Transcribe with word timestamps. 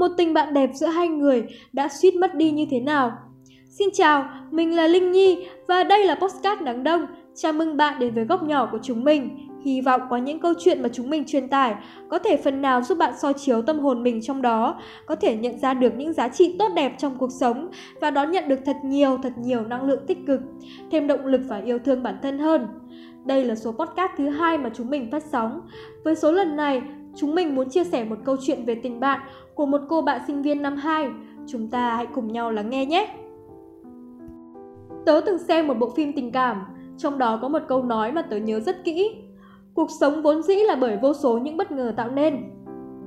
một 0.00 0.08
tình 0.16 0.34
bạn 0.34 0.54
đẹp 0.54 0.70
giữa 0.74 0.86
hai 0.86 1.08
người 1.08 1.44
đã 1.72 1.88
suýt 1.88 2.14
mất 2.14 2.34
đi 2.34 2.50
như 2.50 2.66
thế 2.70 2.80
nào. 2.80 3.12
Xin 3.78 3.88
chào, 3.92 4.24
mình 4.50 4.76
là 4.76 4.86
Linh 4.86 5.12
Nhi 5.12 5.46
và 5.68 5.84
đây 5.84 6.04
là 6.04 6.14
Postcard 6.14 6.62
Nắng 6.62 6.84
Đông. 6.84 7.06
Chào 7.34 7.52
mừng 7.52 7.76
bạn 7.76 7.98
đến 7.98 8.14
với 8.14 8.24
góc 8.24 8.42
nhỏ 8.42 8.68
của 8.72 8.78
chúng 8.82 9.04
mình. 9.04 9.48
Hy 9.64 9.80
vọng 9.80 10.00
qua 10.08 10.18
những 10.18 10.40
câu 10.40 10.52
chuyện 10.58 10.82
mà 10.82 10.88
chúng 10.92 11.10
mình 11.10 11.24
truyền 11.26 11.48
tải 11.48 11.74
có 12.10 12.18
thể 12.18 12.36
phần 12.36 12.62
nào 12.62 12.82
giúp 12.82 12.98
bạn 12.98 13.14
soi 13.22 13.32
chiếu 13.34 13.62
tâm 13.62 13.78
hồn 13.78 14.02
mình 14.02 14.20
trong 14.22 14.42
đó, 14.42 14.80
có 15.06 15.14
thể 15.14 15.36
nhận 15.36 15.58
ra 15.58 15.74
được 15.74 15.92
những 15.96 16.12
giá 16.12 16.28
trị 16.28 16.56
tốt 16.58 16.68
đẹp 16.74 16.94
trong 16.98 17.18
cuộc 17.18 17.30
sống 17.40 17.68
và 18.00 18.10
đón 18.10 18.30
nhận 18.30 18.48
được 18.48 18.60
thật 18.66 18.76
nhiều, 18.84 19.18
thật 19.22 19.32
nhiều 19.38 19.64
năng 19.64 19.82
lượng 19.82 20.06
tích 20.06 20.18
cực, 20.26 20.40
thêm 20.90 21.06
động 21.06 21.26
lực 21.26 21.40
và 21.48 21.58
yêu 21.64 21.78
thương 21.78 22.02
bản 22.02 22.18
thân 22.22 22.38
hơn. 22.38 22.66
Đây 23.24 23.44
là 23.44 23.54
số 23.54 23.72
podcast 23.72 24.12
thứ 24.16 24.28
hai 24.28 24.58
mà 24.58 24.70
chúng 24.74 24.90
mình 24.90 25.10
phát 25.10 25.22
sóng. 25.32 25.60
Với 26.04 26.14
số 26.14 26.32
lần 26.32 26.56
này, 26.56 26.82
chúng 27.16 27.34
mình 27.34 27.54
muốn 27.54 27.70
chia 27.70 27.84
sẻ 27.84 28.04
một 28.04 28.16
câu 28.24 28.36
chuyện 28.40 28.64
về 28.64 28.74
tình 28.74 29.00
bạn 29.00 29.20
của 29.54 29.66
một 29.66 29.80
cô 29.88 30.02
bạn 30.02 30.20
sinh 30.26 30.42
viên 30.42 30.62
năm 30.62 30.76
2. 30.76 31.10
Chúng 31.46 31.68
ta 31.68 31.96
hãy 31.96 32.06
cùng 32.06 32.32
nhau 32.32 32.52
lắng 32.52 32.70
nghe 32.70 32.86
nhé! 32.86 33.16
Tớ 35.06 35.20
từng 35.26 35.38
xem 35.38 35.66
một 35.66 35.74
bộ 35.78 35.90
phim 35.90 36.12
tình 36.12 36.32
cảm, 36.32 36.56
trong 36.98 37.18
đó 37.18 37.38
có 37.42 37.48
một 37.48 37.62
câu 37.68 37.82
nói 37.82 38.12
mà 38.12 38.22
tớ 38.22 38.36
nhớ 38.36 38.60
rất 38.60 38.84
kỹ. 38.84 39.10
Cuộc 39.74 39.90
sống 40.00 40.22
vốn 40.22 40.42
dĩ 40.42 40.54
là 40.54 40.76
bởi 40.76 40.98
vô 41.02 41.14
số 41.14 41.38
những 41.38 41.56
bất 41.56 41.72
ngờ 41.72 41.92
tạo 41.96 42.10
nên. 42.10 42.36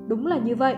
Đúng 0.07 0.27
là 0.27 0.37
như 0.37 0.55
vậy, 0.55 0.75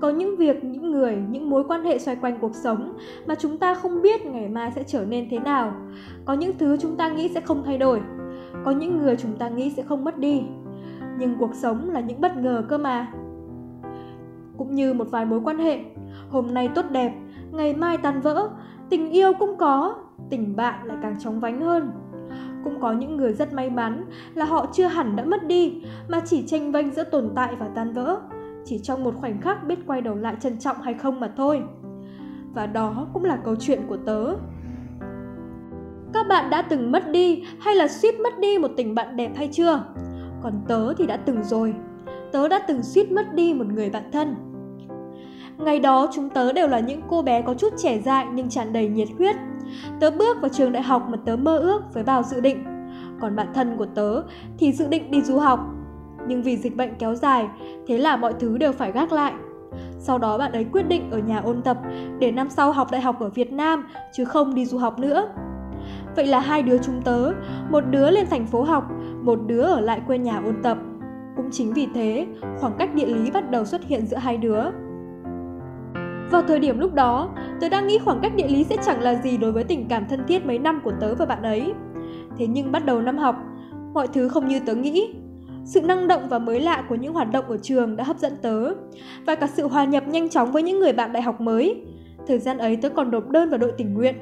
có 0.00 0.10
những 0.10 0.36
việc, 0.36 0.64
những 0.64 0.90
người, 0.90 1.16
những 1.30 1.50
mối 1.50 1.64
quan 1.68 1.84
hệ 1.84 1.98
xoay 1.98 2.16
quanh 2.16 2.38
cuộc 2.40 2.54
sống 2.54 2.92
mà 3.26 3.34
chúng 3.34 3.58
ta 3.58 3.74
không 3.74 4.02
biết 4.02 4.26
ngày 4.26 4.48
mai 4.48 4.70
sẽ 4.74 4.82
trở 4.82 5.04
nên 5.04 5.28
thế 5.30 5.38
nào. 5.38 5.72
Có 6.24 6.32
những 6.32 6.58
thứ 6.58 6.76
chúng 6.76 6.96
ta 6.96 7.08
nghĩ 7.08 7.28
sẽ 7.28 7.40
không 7.40 7.62
thay 7.64 7.78
đổi, 7.78 8.00
có 8.64 8.70
những 8.70 8.98
người 8.98 9.16
chúng 9.16 9.36
ta 9.36 9.48
nghĩ 9.48 9.70
sẽ 9.76 9.82
không 9.82 10.04
mất 10.04 10.18
đi. 10.18 10.42
Nhưng 11.18 11.38
cuộc 11.38 11.54
sống 11.54 11.90
là 11.90 12.00
những 12.00 12.20
bất 12.20 12.36
ngờ 12.36 12.64
cơ 12.68 12.78
mà. 12.78 13.06
Cũng 14.58 14.74
như 14.74 14.94
một 14.94 15.10
vài 15.10 15.24
mối 15.24 15.40
quan 15.44 15.58
hệ, 15.58 15.80
hôm 16.28 16.54
nay 16.54 16.68
tốt 16.74 16.84
đẹp, 16.90 17.12
ngày 17.52 17.74
mai 17.74 17.98
tan 17.98 18.20
vỡ, 18.20 18.48
tình 18.90 19.10
yêu 19.10 19.32
cũng 19.38 19.56
có, 19.56 19.94
tình 20.30 20.56
bạn 20.56 20.86
lại 20.86 20.96
càng 21.02 21.16
chóng 21.20 21.40
vánh 21.40 21.60
hơn. 21.60 21.90
Cũng 22.64 22.80
có 22.80 22.92
những 22.92 23.16
người 23.16 23.32
rất 23.32 23.52
may 23.52 23.70
mắn 23.70 24.04
là 24.34 24.44
họ 24.44 24.66
chưa 24.72 24.86
hẳn 24.86 25.16
đã 25.16 25.24
mất 25.24 25.46
đi, 25.46 25.82
mà 26.08 26.20
chỉ 26.20 26.44
tranh 26.46 26.72
vênh 26.72 26.90
giữa 26.90 27.04
tồn 27.04 27.30
tại 27.34 27.56
và 27.58 27.68
tan 27.74 27.92
vỡ. 27.92 28.20
Chỉ 28.64 28.78
trong 28.78 29.04
một 29.04 29.14
khoảnh 29.16 29.40
khắc 29.40 29.66
biết 29.66 29.78
quay 29.86 30.00
đầu 30.00 30.14
lại 30.14 30.36
trân 30.40 30.58
trọng 30.58 30.80
hay 30.82 30.94
không 30.94 31.20
mà 31.20 31.32
thôi. 31.36 31.62
Và 32.54 32.66
đó 32.66 33.06
cũng 33.12 33.24
là 33.24 33.36
câu 33.36 33.56
chuyện 33.56 33.80
của 33.88 33.96
tớ. 33.96 34.34
Các 36.12 36.26
bạn 36.28 36.50
đã 36.50 36.62
từng 36.62 36.92
mất 36.92 37.10
đi 37.10 37.44
hay 37.60 37.74
là 37.74 37.88
suýt 37.88 38.20
mất 38.20 38.38
đi 38.38 38.58
một 38.58 38.70
tình 38.76 38.94
bạn 38.94 39.16
đẹp 39.16 39.32
hay 39.36 39.48
chưa? 39.52 39.82
Còn 40.44 40.60
tớ 40.68 40.94
thì 40.94 41.06
đã 41.06 41.16
từng 41.16 41.44
rồi. 41.44 41.74
Tớ 42.32 42.48
đã 42.48 42.58
từng 42.68 42.82
suýt 42.82 43.12
mất 43.12 43.34
đi 43.34 43.54
một 43.54 43.66
người 43.66 43.90
bạn 43.90 44.02
thân. 44.12 44.34
Ngày 45.58 45.78
đó 45.78 46.08
chúng 46.12 46.30
tớ 46.30 46.52
đều 46.52 46.68
là 46.68 46.80
những 46.80 47.00
cô 47.08 47.22
bé 47.22 47.42
có 47.42 47.54
chút 47.54 47.72
trẻ 47.76 47.98
dại 47.98 48.26
nhưng 48.34 48.48
tràn 48.48 48.72
đầy 48.72 48.88
nhiệt 48.88 49.08
huyết. 49.18 49.36
Tớ 50.00 50.10
bước 50.10 50.40
vào 50.40 50.48
trường 50.48 50.72
đại 50.72 50.82
học 50.82 51.06
mà 51.08 51.18
tớ 51.24 51.36
mơ 51.36 51.58
ước 51.58 51.82
với 51.94 52.04
bao 52.04 52.22
dự 52.22 52.40
định. 52.40 52.64
Còn 53.20 53.36
bạn 53.36 53.46
thân 53.54 53.76
của 53.76 53.86
tớ 53.86 54.22
thì 54.58 54.72
dự 54.72 54.86
định 54.88 55.10
đi 55.10 55.22
du 55.22 55.38
học. 55.38 55.60
Nhưng 56.28 56.42
vì 56.42 56.56
dịch 56.56 56.76
bệnh 56.76 56.94
kéo 56.98 57.14
dài, 57.14 57.48
thế 57.86 57.98
là 57.98 58.16
mọi 58.16 58.32
thứ 58.40 58.58
đều 58.58 58.72
phải 58.72 58.92
gác 58.92 59.12
lại. 59.12 59.32
Sau 59.98 60.18
đó 60.18 60.38
bạn 60.38 60.52
ấy 60.52 60.64
quyết 60.64 60.88
định 60.88 61.10
ở 61.10 61.18
nhà 61.18 61.38
ôn 61.38 61.62
tập 61.62 61.78
để 62.18 62.30
năm 62.30 62.50
sau 62.50 62.72
học 62.72 62.90
đại 62.92 63.00
học 63.00 63.20
ở 63.20 63.28
Việt 63.28 63.52
Nam 63.52 63.86
chứ 64.12 64.24
không 64.24 64.54
đi 64.54 64.66
du 64.66 64.78
học 64.78 64.98
nữa. 64.98 65.28
Vậy 66.16 66.26
là 66.26 66.40
hai 66.40 66.62
đứa 66.62 66.78
chúng 66.78 67.02
tớ, 67.02 67.32
một 67.70 67.80
đứa 67.90 68.10
lên 68.10 68.26
thành 68.30 68.46
phố 68.46 68.62
học, 68.62 68.84
một 69.24 69.38
đứa 69.46 69.62
ở 69.62 69.80
lại 69.80 70.00
quê 70.06 70.18
nhà 70.18 70.40
ôn 70.44 70.54
tập. 70.62 70.78
Cũng 71.36 71.50
chính 71.50 71.72
vì 71.72 71.88
thế, 71.94 72.26
khoảng 72.60 72.72
cách 72.78 72.94
địa 72.94 73.06
lý 73.06 73.30
bắt 73.30 73.50
đầu 73.50 73.64
xuất 73.64 73.84
hiện 73.84 74.06
giữa 74.06 74.16
hai 74.16 74.36
đứa. 74.36 74.62
Vào 76.30 76.42
thời 76.48 76.58
điểm 76.58 76.78
lúc 76.78 76.94
đó, 76.94 77.30
tớ 77.60 77.68
đang 77.68 77.86
nghĩ 77.86 77.98
khoảng 77.98 78.20
cách 78.22 78.32
địa 78.36 78.48
lý 78.48 78.64
sẽ 78.64 78.76
chẳng 78.84 79.00
là 79.00 79.14
gì 79.14 79.36
đối 79.36 79.52
với 79.52 79.64
tình 79.64 79.88
cảm 79.88 80.06
thân 80.08 80.20
thiết 80.28 80.46
mấy 80.46 80.58
năm 80.58 80.80
của 80.84 80.92
tớ 81.00 81.14
và 81.14 81.26
bạn 81.26 81.42
ấy. 81.42 81.72
Thế 82.36 82.46
nhưng 82.46 82.72
bắt 82.72 82.86
đầu 82.86 83.02
năm 83.02 83.18
học, 83.18 83.36
mọi 83.94 84.08
thứ 84.08 84.28
không 84.28 84.48
như 84.48 84.60
tớ 84.60 84.74
nghĩ. 84.74 85.14
Sự 85.64 85.82
năng 85.82 86.08
động 86.08 86.28
và 86.28 86.38
mới 86.38 86.60
lạ 86.60 86.84
của 86.88 86.94
những 86.94 87.14
hoạt 87.14 87.32
động 87.32 87.44
ở 87.48 87.56
trường 87.56 87.96
đã 87.96 88.04
hấp 88.04 88.18
dẫn 88.18 88.32
tớ, 88.42 88.74
và 89.26 89.34
cả 89.34 89.46
sự 89.46 89.68
hòa 89.68 89.84
nhập 89.84 90.08
nhanh 90.08 90.28
chóng 90.28 90.52
với 90.52 90.62
những 90.62 90.80
người 90.80 90.92
bạn 90.92 91.12
đại 91.12 91.22
học 91.22 91.40
mới. 91.40 91.86
Thời 92.26 92.38
gian 92.38 92.58
ấy 92.58 92.76
tớ 92.76 92.88
còn 92.88 93.10
nộp 93.10 93.28
đơn 93.28 93.50
vào 93.50 93.58
đội 93.58 93.72
tình 93.76 93.94
nguyện. 93.94 94.14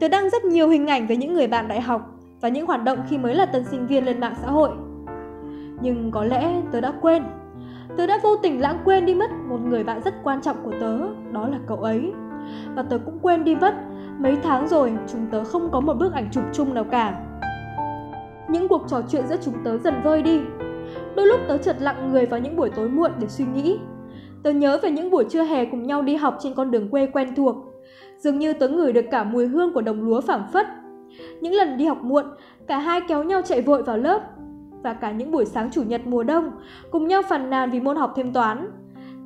Tớ 0.00 0.08
đăng 0.08 0.30
rất 0.30 0.44
nhiều 0.44 0.68
hình 0.68 0.86
ảnh 0.86 1.06
về 1.06 1.16
những 1.16 1.34
người 1.34 1.46
bạn 1.46 1.68
đại 1.68 1.80
học 1.80 2.15
và 2.40 2.48
những 2.48 2.66
hoạt 2.66 2.84
động 2.84 2.98
khi 3.08 3.18
mới 3.18 3.34
là 3.34 3.46
tân 3.46 3.64
sinh 3.64 3.86
viên 3.86 4.04
lên 4.04 4.20
mạng 4.20 4.34
xã 4.42 4.48
hội. 4.48 4.70
Nhưng 5.80 6.10
có 6.10 6.24
lẽ 6.24 6.62
tớ 6.72 6.80
đã 6.80 6.92
quên 7.00 7.22
Tớ 7.96 8.06
đã 8.06 8.20
vô 8.22 8.36
tình 8.36 8.60
lãng 8.60 8.78
quên 8.84 9.06
đi 9.06 9.14
mất 9.14 9.30
một 9.48 9.58
người 9.68 9.84
bạn 9.84 10.02
rất 10.04 10.14
quan 10.24 10.42
trọng 10.42 10.56
của 10.64 10.72
tớ, 10.80 10.98
đó 11.32 11.48
là 11.48 11.58
cậu 11.66 11.76
ấy. 11.76 12.12
Và 12.74 12.82
tớ 12.82 12.98
cũng 13.04 13.18
quên 13.22 13.44
đi 13.44 13.54
mất, 13.54 13.74
mấy 14.18 14.36
tháng 14.42 14.68
rồi 14.68 14.92
chúng 15.12 15.26
tớ 15.30 15.44
không 15.44 15.70
có 15.72 15.80
một 15.80 15.94
bức 15.94 16.12
ảnh 16.12 16.28
chụp 16.32 16.44
chung 16.52 16.74
nào 16.74 16.84
cả. 16.84 17.22
Những 18.48 18.68
cuộc 18.68 18.82
trò 18.88 19.02
chuyện 19.08 19.26
giữa 19.26 19.36
chúng 19.44 19.54
tớ 19.64 19.78
dần 19.78 19.94
vơi 20.04 20.22
đi. 20.22 20.40
Đôi 21.16 21.26
lúc 21.26 21.40
tớ 21.48 21.58
chợt 21.58 21.76
lặng 21.80 22.10
người 22.12 22.26
vào 22.26 22.40
những 22.40 22.56
buổi 22.56 22.70
tối 22.70 22.88
muộn 22.88 23.10
để 23.20 23.28
suy 23.28 23.44
nghĩ. 23.54 23.78
Tớ 24.42 24.50
nhớ 24.50 24.78
về 24.82 24.90
những 24.90 25.10
buổi 25.10 25.24
trưa 25.30 25.42
hè 25.42 25.64
cùng 25.64 25.82
nhau 25.82 26.02
đi 26.02 26.16
học 26.16 26.36
trên 26.40 26.54
con 26.54 26.70
đường 26.70 26.88
quê 26.88 27.06
quen 27.06 27.34
thuộc. 27.34 27.56
Dường 28.18 28.38
như 28.38 28.52
tớ 28.52 28.68
ngửi 28.68 28.92
được 28.92 29.04
cả 29.10 29.24
mùi 29.24 29.46
hương 29.46 29.72
của 29.72 29.80
đồng 29.80 30.02
lúa 30.02 30.20
phảng 30.20 30.46
phất. 30.52 30.66
Những 31.40 31.54
lần 31.54 31.76
đi 31.76 31.86
học 31.86 31.98
muộn, 32.02 32.24
cả 32.66 32.78
hai 32.78 33.00
kéo 33.08 33.24
nhau 33.24 33.42
chạy 33.42 33.62
vội 33.62 33.82
vào 33.82 33.96
lớp 33.96 34.22
và 34.82 34.92
cả 34.92 35.12
những 35.12 35.30
buổi 35.30 35.44
sáng 35.44 35.70
chủ 35.70 35.82
nhật 35.82 36.06
mùa 36.06 36.22
đông, 36.22 36.50
cùng 36.90 37.08
nhau 37.08 37.22
phàn 37.28 37.50
nàn 37.50 37.70
vì 37.70 37.80
môn 37.80 37.96
học 37.96 38.12
thêm 38.16 38.32
toán. 38.32 38.70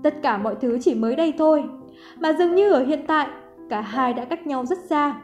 Tất 0.02 0.14
cả 0.22 0.38
mọi 0.38 0.54
thứ 0.60 0.78
chỉ 0.80 0.94
mới 0.94 1.16
đây 1.16 1.34
thôi, 1.38 1.64
mà 2.20 2.32
dường 2.32 2.54
như 2.54 2.72
ở 2.72 2.84
hiện 2.84 3.00
tại, 3.06 3.28
cả 3.70 3.80
hai 3.80 4.14
đã 4.14 4.24
cách 4.24 4.46
nhau 4.46 4.66
rất 4.66 4.78
xa. 4.78 5.20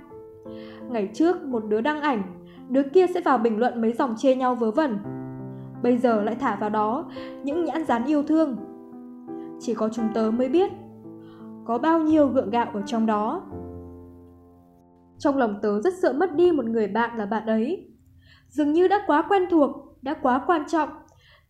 Ngày 0.91 1.11
trước, 1.15 1.43
một 1.43 1.63
đứa 1.69 1.81
đăng 1.81 2.01
ảnh, 2.01 2.23
đứa 2.69 2.83
kia 2.83 3.07
sẽ 3.15 3.21
vào 3.21 3.39
bình 3.39 3.59
luận 3.59 3.81
mấy 3.81 3.93
dòng 3.93 4.15
chê 4.17 4.35
nhau 4.35 4.55
vớ 4.55 4.71
vẩn. 4.71 4.99
Bây 5.83 5.99
giờ 5.99 6.23
lại 6.23 6.37
thả 6.41 6.57
vào 6.57 6.71
đó 6.71 7.05
những 7.43 7.65
nhãn 7.65 7.85
dán 7.85 8.05
yêu 8.05 8.23
thương. 8.23 8.57
Chỉ 9.61 9.75
có 9.75 9.89
chúng 9.89 10.09
tớ 10.15 10.31
mới 10.31 10.49
biết 10.49 10.71
có 11.65 11.79
bao 11.79 11.99
nhiêu 11.99 12.29
gượng 12.29 12.51
gạo 12.51 12.67
ở 12.75 12.83
trong 12.87 13.07
đó. 13.07 13.43
Trong 15.19 15.37
lòng 15.37 15.55
tớ 15.63 15.81
rất 15.81 15.95
sợ 16.03 16.13
mất 16.13 16.35
đi 16.35 16.53
một 16.53 16.65
người 16.65 16.87
bạn 16.87 17.19
là 17.19 17.27
bạn 17.27 17.47
ấy. 17.47 17.89
Dường 18.49 18.73
như 18.73 18.89
đã 18.89 19.03
quá 19.07 19.23
quen 19.29 19.43
thuộc 19.51 19.71
đã 20.03 20.15
quá 20.15 20.45
quan 20.47 20.63
trọng. 20.69 20.89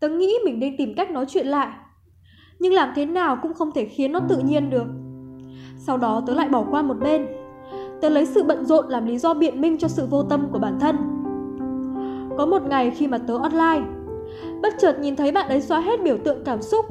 Tớ 0.01 0.09
nghĩ 0.09 0.35
mình 0.45 0.61
nên 0.61 0.77
tìm 0.79 0.95
cách 0.97 1.11
nói 1.11 1.25
chuyện 1.29 1.47
lại. 1.47 1.69
Nhưng 2.59 2.73
làm 2.73 2.93
thế 2.97 3.07
nào 3.07 3.39
cũng 3.43 3.55
không 3.55 3.73
thể 3.73 3.85
khiến 3.85 4.13
nó 4.13 4.21
tự 4.29 4.39
nhiên 4.39 4.71
được. 4.71 4.87
Sau 5.77 5.97
đó 5.97 6.23
tớ 6.27 6.35
lại 6.35 6.49
bỏ 6.49 6.65
qua 6.71 6.83
một 6.83 6.97
bên. 7.01 7.27
Tớ 8.01 8.09
lấy 8.09 8.27
sự 8.27 8.43
bận 8.43 8.65
rộn 8.65 8.89
làm 8.89 9.07
lý 9.07 9.19
do 9.19 9.35
biện 9.35 9.61
minh 9.61 9.79
cho 9.79 9.89
sự 9.89 10.07
vô 10.11 10.23
tâm 10.23 10.49
của 10.53 10.59
bản 10.59 10.81
thân. 10.81 10.97
Có 12.39 12.47
một 12.47 12.63
ngày 12.69 12.91
khi 12.91 13.07
mà 13.07 13.19
tớ 13.19 13.37
online, 13.37 13.87
bất 14.63 14.75
chợt 14.79 14.99
nhìn 15.01 15.17
thấy 15.17 15.33
bạn 15.33 15.49
ấy 15.49 15.61
xóa 15.61 15.81
hết 15.81 16.03
biểu 16.03 16.19
tượng 16.25 16.45
cảm 16.45 16.63
xúc, 16.63 16.87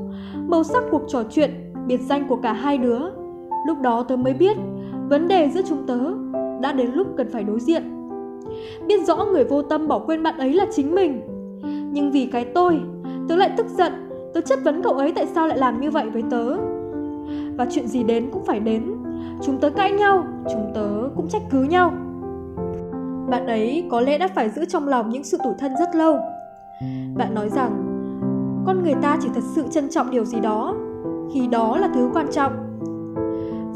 màu 0.48 0.64
sắc 0.64 0.84
cuộc 0.92 1.02
trò 1.08 1.24
chuyện, 1.30 1.74
biệt 1.88 2.02
danh 2.02 2.28
của 2.28 2.36
cả 2.36 2.54
hai 2.54 2.78
đứa. 2.78 3.00
Lúc 3.68 3.82
đó 3.82 4.04
tớ 4.04 4.16
mới 4.16 4.34
biết, 4.34 4.58
vấn 5.10 5.28
đề 5.28 5.50
giữa 5.50 5.62
chúng 5.68 5.88
tớ 5.88 6.00
đã 6.62 6.74
đến 6.74 6.92
lúc 6.94 7.08
cần 7.18 7.30
phải 7.32 7.44
đối 7.44 7.60
diện. 7.60 8.10
Biết 8.88 9.06
rõ 9.08 9.26
người 9.26 9.44
vô 9.44 9.62
tâm 9.62 9.88
bỏ 9.88 10.00
quên 10.00 10.24
bạn 10.24 10.38
ấy 10.38 10.54
là 10.54 10.66
chính 10.72 10.96
mình 10.96 11.22
nhưng 11.96 12.12
vì 12.12 12.26
cái 12.26 12.46
tôi, 12.46 12.80
tớ 13.30 13.36
lại 13.36 13.52
tức 13.58 13.66
giận, 13.78 13.94
tớ 14.34 14.42
chất 14.42 14.60
vấn 14.64 14.84
cậu 14.84 14.94
ấy 14.94 15.12
tại 15.16 15.26
sao 15.26 15.48
lại 15.48 15.58
làm 15.58 15.82
như 15.82 15.92
vậy 15.92 16.10
với 16.10 16.24
tớ. 16.30 16.58
Và 17.58 17.68
chuyện 17.72 17.88
gì 17.88 18.04
đến 18.04 18.30
cũng 18.32 18.46
phải 18.46 18.60
đến, 18.60 18.92
chúng 19.42 19.58
tớ 19.58 19.70
cãi 19.70 19.92
nhau, 19.92 20.24
chúng 20.54 20.72
tớ 20.76 20.90
cũng 21.16 21.28
trách 21.30 21.42
cứ 21.52 21.64
nhau. 21.64 21.94
Bạn 23.30 23.48
ấy 23.48 23.88
có 23.92 24.02
lẽ 24.02 24.18
đã 24.18 24.28
phải 24.28 24.50
giữ 24.50 24.66
trong 24.66 24.88
lòng 24.88 25.10
những 25.10 25.24
sự 25.24 25.38
tủi 25.44 25.54
thân 25.60 25.72
rất 25.80 25.96
lâu. 25.96 26.20
Bạn 27.16 27.34
nói 27.36 27.50
rằng, 27.50 27.72
con 28.66 28.84
người 28.84 28.96
ta 29.02 29.18
chỉ 29.22 29.30
thật 29.36 29.44
sự 29.56 29.64
trân 29.72 29.90
trọng 29.90 30.12
điều 30.12 30.26
gì 30.26 30.40
đó, 30.40 30.76
khi 31.34 31.48
đó 31.48 31.78
là 31.78 31.90
thứ 31.96 32.10
quan 32.14 32.28
trọng. 32.32 32.54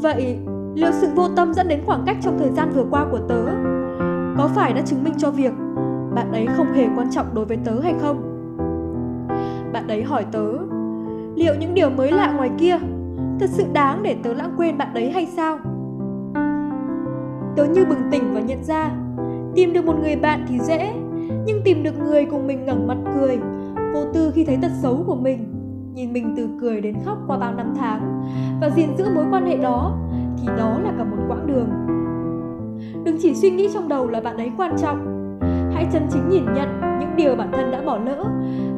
Vậy, 0.02 0.38
liệu 0.74 0.92
sự 0.92 1.08
vô 1.14 1.28
tâm 1.36 1.54
dẫn 1.54 1.68
đến 1.68 1.80
khoảng 1.86 2.02
cách 2.06 2.16
trong 2.22 2.38
thời 2.38 2.50
gian 2.50 2.72
vừa 2.74 2.84
qua 2.90 3.06
của 3.10 3.20
tớ? 3.28 3.44
Có 4.38 4.48
phải 4.54 4.72
đã 4.72 4.80
chứng 4.80 5.04
minh 5.04 5.14
cho 5.18 5.30
việc 5.30 5.52
bạn 6.14 6.32
ấy 6.32 6.46
không 6.56 6.72
hề 6.72 6.88
quan 6.96 7.10
trọng 7.10 7.34
đối 7.34 7.44
với 7.44 7.58
tớ 7.64 7.80
hay 7.80 7.94
không? 8.00 8.22
Bạn 9.72 9.88
ấy 9.88 10.02
hỏi 10.02 10.24
tớ, 10.32 10.52
liệu 11.34 11.54
những 11.60 11.74
điều 11.74 11.90
mới 11.90 12.12
lạ 12.12 12.32
ngoài 12.32 12.50
kia 12.58 12.78
thật 13.40 13.50
sự 13.50 13.64
đáng 13.72 14.02
để 14.02 14.16
tớ 14.22 14.34
lãng 14.34 14.54
quên 14.56 14.78
bạn 14.78 14.94
ấy 14.94 15.10
hay 15.10 15.26
sao? 15.26 15.58
Tớ 17.56 17.64
như 17.64 17.84
bừng 17.84 18.10
tỉnh 18.10 18.34
và 18.34 18.40
nhận 18.40 18.64
ra, 18.64 18.90
tìm 19.54 19.72
được 19.72 19.84
một 19.84 19.94
người 20.02 20.16
bạn 20.16 20.44
thì 20.48 20.58
dễ, 20.58 20.92
nhưng 21.46 21.60
tìm 21.64 21.82
được 21.82 21.98
người 21.98 22.26
cùng 22.30 22.46
mình 22.46 22.66
ngẩng 22.66 22.86
mặt 22.86 22.98
cười, 23.14 23.38
vô 23.94 24.04
tư 24.14 24.32
khi 24.34 24.44
thấy 24.44 24.58
tật 24.62 24.70
xấu 24.82 25.04
của 25.06 25.14
mình, 25.14 25.54
nhìn 25.94 26.12
mình 26.12 26.34
từ 26.36 26.48
cười 26.60 26.80
đến 26.80 26.94
khóc 27.04 27.18
qua 27.26 27.38
bao 27.38 27.54
năm 27.54 27.74
tháng 27.78 28.22
và 28.60 28.70
gìn 28.70 28.96
giữ 28.96 29.04
mối 29.14 29.24
quan 29.30 29.46
hệ 29.46 29.56
đó 29.56 29.96
thì 30.40 30.48
đó 30.58 30.78
là 30.84 30.92
cả 30.98 31.04
một 31.04 31.16
quãng 31.28 31.46
đường 31.46 31.68
đừng 33.04 33.16
chỉ 33.20 33.34
suy 33.34 33.50
nghĩ 33.50 33.68
trong 33.74 33.88
đầu 33.88 34.08
là 34.08 34.20
bạn 34.20 34.36
ấy 34.36 34.52
quan 34.56 34.76
trọng 34.78 35.30
hãy 35.74 35.86
chân 35.92 36.06
chính 36.10 36.28
nhìn 36.28 36.44
nhận 36.54 36.80
những 37.00 37.16
điều 37.16 37.36
bản 37.36 37.52
thân 37.52 37.70
đã 37.70 37.82
bỏ 37.82 37.98
lỡ 38.04 38.24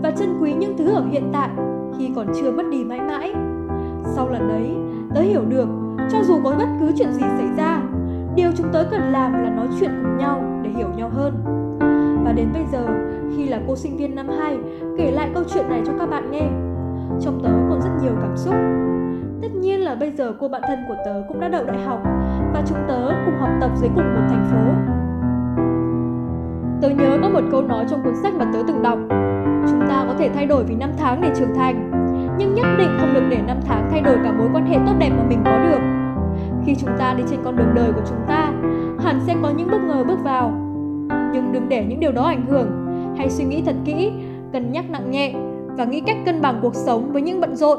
và 0.03 0.11
trân 0.11 0.39
quý 0.41 0.53
những 0.53 0.77
thứ 0.79 0.95
ở 0.95 1.05
hiện 1.11 1.31
tại 1.33 1.51
khi 1.99 2.11
còn 2.17 2.27
chưa 2.41 2.51
mất 2.51 2.63
đi 2.71 2.85
mãi 2.85 3.01
mãi 3.01 3.35
Sau 4.05 4.29
lần 4.29 4.49
đấy, 4.49 4.71
tớ 5.15 5.21
hiểu 5.21 5.45
được, 5.49 5.69
cho 6.13 6.23
dù 6.23 6.41
có 6.45 6.55
bất 6.59 6.69
cứ 6.81 6.93
chuyện 6.99 7.13
gì 7.13 7.23
xảy 7.39 7.49
ra, 7.57 7.83
điều 8.37 8.51
chúng 8.57 8.73
tớ 8.73 8.85
cần 8.91 9.13
làm 9.13 9.33
là 9.33 9.51
nói 9.51 9.69
chuyện 9.81 9.91
cùng 10.03 10.19
nhau 10.19 10.61
để 10.63 10.71
hiểu 10.71 10.89
nhau 10.97 11.11
hơn. 11.15 11.35
Và 12.25 12.33
đến 12.33 12.49
bây 12.53 12.63
giờ, 12.73 12.87
khi 13.37 13.49
là 13.49 13.61
cô 13.67 13.77
sinh 13.77 13.97
viên 13.97 14.15
năm 14.15 14.29
2, 14.39 14.59
kể 14.99 15.11
lại 15.11 15.31
câu 15.35 15.45
chuyện 15.55 15.69
này 15.69 15.83
cho 15.87 15.93
các 15.99 16.11
bạn 16.11 16.31
nghe, 16.31 16.49
trong 17.21 17.41
tớ 17.43 17.51
còn 17.71 17.81
rất 17.81 17.91
nhiều 18.03 18.13
cảm 18.23 18.37
xúc. 18.37 18.55
Tất 19.43 19.55
nhiên 19.55 19.81
là 19.81 19.95
bây 19.95 20.11
giờ 20.11 20.35
cô 20.41 20.49
bạn 20.49 20.63
thân 20.67 20.79
của 20.89 20.95
tớ 21.05 21.23
cũng 21.29 21.41
đã 21.41 21.49
đậu 21.49 21.65
đại 21.65 21.79
học 21.79 22.03
và 22.55 22.63
chúng 22.67 22.79
tớ 22.89 23.07
cùng 23.25 23.35
học 23.41 23.51
tập 23.61 23.71
dưới 23.77 23.91
cùng 23.95 24.15
một 24.15 24.21
thành 24.29 24.45
phố. 24.51 24.73
Tớ 26.83 26.89
nhớ 26.95 27.19
có 27.23 27.29
một 27.29 27.41
câu 27.51 27.63
nói 27.63 27.85
trong 27.91 28.03
cuốn 28.05 28.15
sách 28.23 28.35
mà 28.35 28.45
tớ 28.53 28.59
từng 28.69 28.83
đọc. 28.83 28.99
Chúng 29.71 29.81
ta 29.89 30.05
có 30.09 30.15
thể 30.19 30.31
thay 30.35 30.47
đổi 30.47 30.65
vì 30.65 30.75
năm 30.75 30.91
tháng 30.99 31.21
để 31.21 31.31
trưởng 31.37 31.55
thành, 31.55 31.91
nhưng 32.39 32.55
nhất 32.55 32.67
định 32.79 32.89
không 33.01 33.15
được 33.15 33.23
để 33.31 33.39
năm 33.47 33.57
tháng 33.65 33.89
thay 33.91 34.01
đổi 34.01 34.17
cả 34.25 34.33
mối 34.33 34.49
quan 34.53 34.67
hệ 34.67 34.77
tốt 34.87 34.93
đẹp 34.99 35.11
mà 35.11 35.25
mình 35.29 35.43
có 35.45 35.59
được. 35.59 35.81
Khi 36.67 36.75
chúng 36.75 36.91
ta 36.99 37.15
đi 37.15 37.25
trên 37.31 37.41
con 37.45 37.57
đường 37.57 37.75
đời 37.75 37.93
của 37.93 38.03
chúng 38.09 38.21
ta, 38.29 38.53
hẳn 39.05 39.21
sẽ 39.27 39.35
có 39.43 39.51
những 39.51 39.71
bất 39.71 39.81
ngờ 39.89 40.05
bước 40.05 40.19
vào. 40.25 40.49
Nhưng 41.33 41.53
đừng 41.53 41.69
để 41.69 41.85
những 41.89 42.01
điều 42.01 42.13
đó 42.13 42.23
ảnh 42.23 42.47
hưởng, 42.47 42.71
hãy 43.19 43.31
suy 43.31 43.45
nghĩ 43.45 43.63
thật 43.67 43.77
kỹ, 43.85 44.13
cân 44.53 44.73
nhắc 44.73 44.91
nặng 44.91 45.11
nhẹ 45.11 45.35
và 45.77 45.85
nghĩ 45.85 46.01
cách 46.07 46.17
cân 46.27 46.43
bằng 46.43 46.59
cuộc 46.63 46.75
sống 46.75 47.13
với 47.13 47.23
những 47.23 47.41
bận 47.41 47.57
rộn 47.57 47.79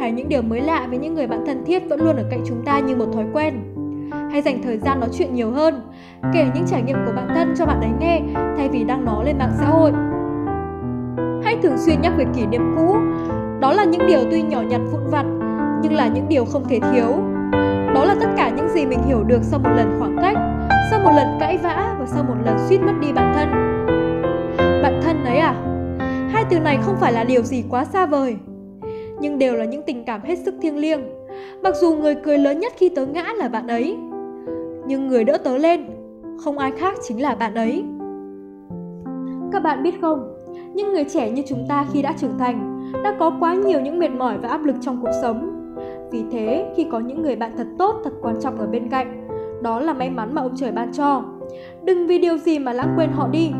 hay 0.00 0.12
những 0.12 0.28
điều 0.28 0.42
mới 0.42 0.60
lạ 0.60 0.86
với 0.88 0.98
những 0.98 1.14
người 1.14 1.26
bạn 1.26 1.44
thân 1.46 1.64
thiết 1.64 1.82
vẫn 1.88 2.00
luôn 2.00 2.16
ở 2.16 2.24
cạnh 2.30 2.42
chúng 2.46 2.62
ta 2.64 2.78
như 2.78 2.96
một 2.96 3.06
thói 3.12 3.24
quen. 3.32 3.54
Hãy 4.32 4.42
dành 4.42 4.62
thời 4.62 4.78
gian 4.78 5.00
nói 5.00 5.08
chuyện 5.12 5.34
nhiều 5.34 5.50
hơn, 5.50 5.80
kể 6.32 6.46
những 6.54 6.64
trải 6.66 6.82
nghiệm 6.82 6.96
của 7.06 7.12
bản 7.16 7.28
thân 7.28 7.54
cho 7.58 7.66
bạn 7.66 7.80
ấy 7.80 7.90
nghe 8.00 8.20
thay 8.56 8.68
vì 8.68 8.84
đăng 8.84 9.04
nó 9.04 9.22
lên 9.22 9.38
mạng 9.38 9.52
xã 9.58 9.66
hội. 9.66 9.92
Hãy 11.44 11.56
thường 11.62 11.78
xuyên 11.78 12.00
nhắc 12.00 12.12
về 12.16 12.24
kỷ 12.34 12.46
niệm 12.46 12.74
cũ, 12.76 12.96
đó 13.60 13.72
là 13.72 13.84
những 13.84 14.06
điều 14.06 14.20
tuy 14.30 14.42
nhỏ 14.42 14.62
nhặt 14.62 14.80
vụn 14.92 15.10
vặt 15.10 15.26
nhưng 15.82 15.92
là 15.92 16.08
những 16.08 16.28
điều 16.28 16.44
không 16.44 16.64
thể 16.68 16.80
thiếu. 16.92 17.08
Đó 17.94 18.04
là 18.04 18.14
tất 18.20 18.26
cả 18.36 18.50
những 18.56 18.68
gì 18.68 18.86
mình 18.86 19.02
hiểu 19.06 19.22
được 19.24 19.42
sau 19.42 19.60
một 19.60 19.70
lần 19.76 19.96
khoảng 19.98 20.16
cách, 20.22 20.36
sau 20.90 21.00
một 21.00 21.10
lần 21.16 21.36
cãi 21.40 21.58
vã 21.62 21.96
và 21.98 22.06
sau 22.06 22.24
một 22.24 22.34
lần 22.44 22.56
suýt 22.68 22.78
mất 22.78 22.92
đi 23.00 23.12
bản 23.12 23.32
thân. 23.34 23.48
Bạn 24.82 25.00
thân 25.04 25.24
ấy 25.24 25.38
à? 25.38 25.73
Hai 26.34 26.44
từ 26.50 26.60
này 26.60 26.78
không 26.82 26.96
phải 27.00 27.12
là 27.12 27.24
điều 27.24 27.42
gì 27.42 27.64
quá 27.70 27.84
xa 27.84 28.06
vời, 28.06 28.36
nhưng 29.20 29.38
đều 29.38 29.54
là 29.54 29.64
những 29.64 29.82
tình 29.82 30.04
cảm 30.04 30.20
hết 30.22 30.38
sức 30.38 30.54
thiêng 30.62 30.76
liêng. 30.76 31.00
Mặc 31.62 31.74
dù 31.76 31.94
người 31.94 32.14
cười 32.14 32.38
lớn 32.38 32.60
nhất 32.60 32.72
khi 32.76 32.88
tớ 32.88 33.06
ngã 33.06 33.24
là 33.36 33.48
bạn 33.48 33.66
ấy, 33.66 33.96
nhưng 34.86 35.08
người 35.08 35.24
đỡ 35.24 35.38
tớ 35.38 35.58
lên 35.58 35.86
không 36.44 36.58
ai 36.58 36.72
khác 36.72 36.94
chính 37.08 37.22
là 37.22 37.34
bạn 37.34 37.54
ấy. 37.54 37.84
Các 39.52 39.62
bạn 39.62 39.82
biết 39.82 40.00
không, 40.00 40.36
những 40.74 40.92
người 40.92 41.04
trẻ 41.04 41.30
như 41.30 41.42
chúng 41.46 41.66
ta 41.68 41.86
khi 41.92 42.02
đã 42.02 42.14
trưởng 42.18 42.38
thành 42.38 42.90
đã 43.04 43.16
có 43.18 43.32
quá 43.40 43.54
nhiều 43.54 43.80
những 43.80 43.98
mệt 43.98 44.10
mỏi 44.10 44.38
và 44.42 44.48
áp 44.48 44.64
lực 44.64 44.76
trong 44.80 44.98
cuộc 45.02 45.12
sống. 45.22 45.50
Vì 46.12 46.24
thế, 46.30 46.72
khi 46.76 46.86
có 46.92 47.00
những 47.00 47.22
người 47.22 47.36
bạn 47.36 47.52
thật 47.56 47.66
tốt, 47.78 48.00
thật 48.04 48.12
quan 48.22 48.36
trọng 48.40 48.58
ở 48.58 48.66
bên 48.66 48.88
cạnh, 48.88 49.28
đó 49.62 49.80
là 49.80 49.92
may 49.92 50.10
mắn 50.10 50.34
mà 50.34 50.42
ông 50.42 50.56
trời 50.56 50.72
ban 50.72 50.92
cho. 50.92 51.22
Đừng 51.82 52.06
vì 52.06 52.18
điều 52.18 52.38
gì 52.38 52.58
mà 52.58 52.72
lãng 52.72 52.94
quên 52.96 53.10
họ 53.12 53.28
đi. 53.28 53.50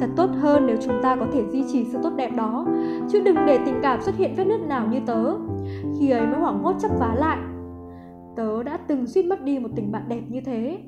Thật 0.00 0.10
tốt 0.16 0.30
hơn 0.40 0.66
nếu 0.66 0.76
chúng 0.84 1.02
ta 1.02 1.16
có 1.16 1.26
thể 1.32 1.42
duy 1.52 1.64
trì 1.72 1.84
sự 1.84 1.98
tốt 2.02 2.12
đẹp 2.16 2.30
đó, 2.36 2.66
chứ 3.08 3.20
đừng 3.20 3.36
để 3.46 3.58
tình 3.66 3.80
cảm 3.82 4.02
xuất 4.02 4.16
hiện 4.16 4.34
vết 4.36 4.44
nứt 4.44 4.60
nào 4.60 4.86
như 4.90 5.00
tớ. 5.06 5.36
Khi 6.00 6.10
ấy 6.10 6.26
mới 6.26 6.40
hoảng 6.40 6.62
hốt 6.62 6.74
chấp 6.80 6.90
vá 7.00 7.14
lại. 7.14 7.38
Tớ 8.36 8.62
đã 8.62 8.76
từng 8.76 9.06
suýt 9.06 9.22
mất 9.22 9.42
đi 9.42 9.58
một 9.58 9.68
tình 9.76 9.92
bạn 9.92 10.02
đẹp 10.08 10.22
như 10.28 10.40
thế. 10.40 10.78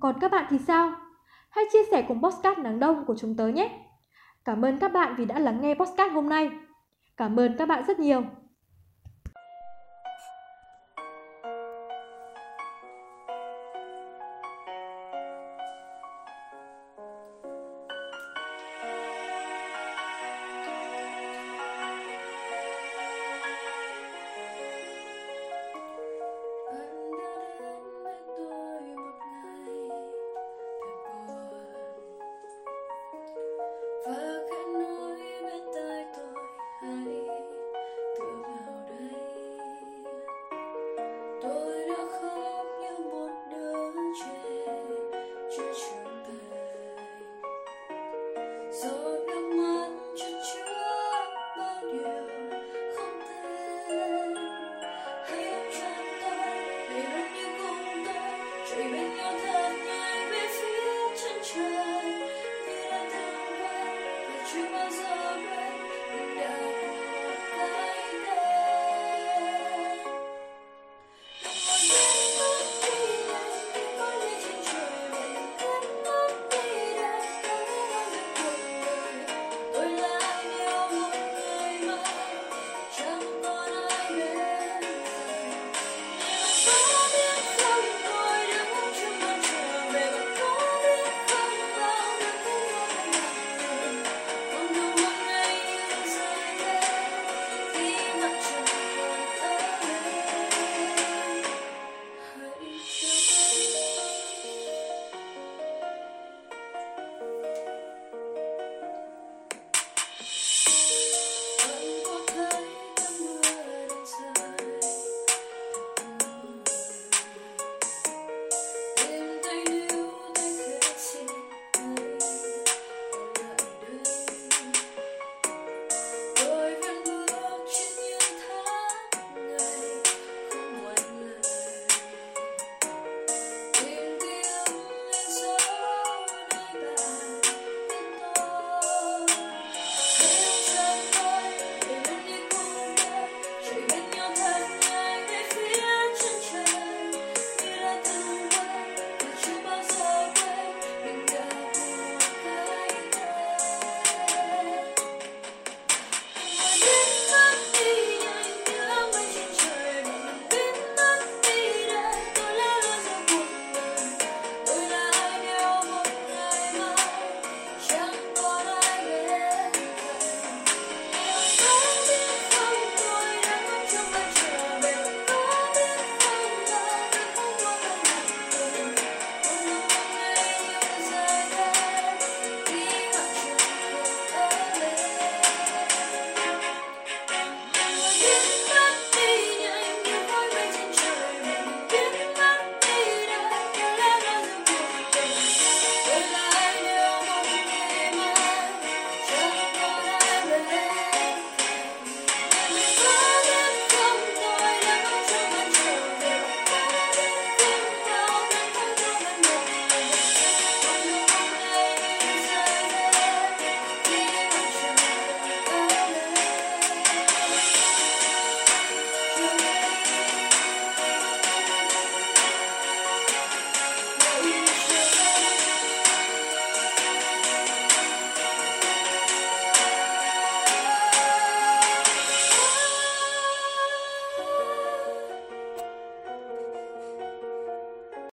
Còn 0.00 0.14
các 0.20 0.30
bạn 0.30 0.44
thì 0.50 0.58
sao? 0.58 0.92
Hãy 1.50 1.64
chia 1.72 1.82
sẻ 1.90 2.04
cùng 2.08 2.22
Postcard 2.22 2.60
Nắng 2.60 2.80
Đông 2.80 3.04
của 3.04 3.14
chúng 3.16 3.36
tớ 3.36 3.48
nhé! 3.48 3.70
Cảm 4.44 4.64
ơn 4.64 4.78
các 4.78 4.92
bạn 4.92 5.14
vì 5.18 5.24
đã 5.24 5.38
lắng 5.38 5.60
nghe 5.60 5.74
Postcard 5.74 6.14
hôm 6.14 6.28
nay. 6.28 6.50
Cảm 7.16 7.40
ơn 7.40 7.56
các 7.58 7.68
bạn 7.68 7.84
rất 7.86 7.98
nhiều. 7.98 8.22